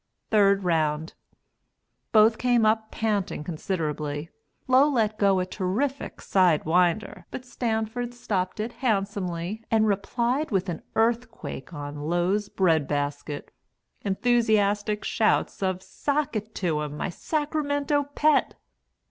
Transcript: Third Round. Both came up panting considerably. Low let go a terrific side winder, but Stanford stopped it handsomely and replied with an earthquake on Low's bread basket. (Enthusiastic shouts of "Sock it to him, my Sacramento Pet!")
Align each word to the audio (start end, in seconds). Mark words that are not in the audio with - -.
Third 0.31 0.63
Round. 0.63 1.13
Both 2.11 2.39
came 2.39 2.65
up 2.65 2.89
panting 2.89 3.43
considerably. 3.43 4.31
Low 4.67 4.89
let 4.89 5.19
go 5.19 5.39
a 5.39 5.45
terrific 5.45 6.21
side 6.21 6.65
winder, 6.65 7.27
but 7.29 7.45
Stanford 7.45 8.15
stopped 8.15 8.59
it 8.59 8.73
handsomely 8.73 9.63
and 9.69 9.85
replied 9.85 10.49
with 10.49 10.69
an 10.69 10.81
earthquake 10.95 11.71
on 11.71 12.01
Low's 12.09 12.49
bread 12.49 12.87
basket. 12.87 13.51
(Enthusiastic 14.03 15.03
shouts 15.03 15.61
of 15.61 15.83
"Sock 15.83 16.35
it 16.35 16.55
to 16.55 16.81
him, 16.81 16.97
my 16.97 17.09
Sacramento 17.09 18.05
Pet!") 18.15 18.55